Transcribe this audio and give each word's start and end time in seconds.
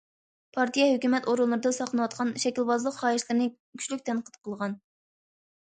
پارتىيە، 0.57 0.85
ھۆكۈمەت 0.91 1.27
ئورۇنلىرىدا 1.33 1.71
ساقلىنىۋاتقان 1.79 2.33
شەكىلۋازلىق 2.45 2.97
خاھىشلىرىنى 3.03 3.51
كۈچلۈك 3.53 4.03
تەنقىد 4.09 4.41
قىلغان. 4.49 4.79